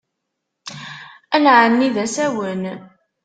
Ad 1.35 1.41
nɛnenni 1.43 1.89
d 1.95 1.97
asawen. 2.05 2.63